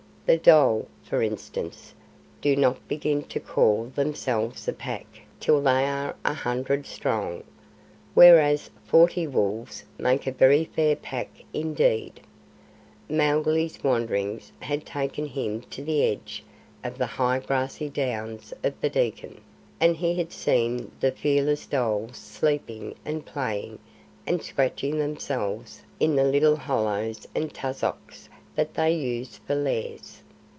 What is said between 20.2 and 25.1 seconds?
seen the fearless dholes sleeping and playing and scratching